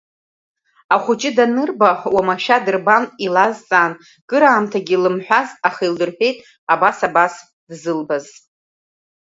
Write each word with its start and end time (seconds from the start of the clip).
Ахәыҷы 0.95 1.31
данырба, 1.37 1.91
уамашәа 2.13 2.57
дырбан, 2.65 3.03
илазҵаан, 3.25 3.93
кыраамҭагь 4.29 4.91
илымҳәазт, 4.95 5.55
аха 5.67 5.81
илдырҳәит 5.87 6.37
абас 6.73 6.99
абас, 7.07 7.33
дзылбаз. 7.69 8.25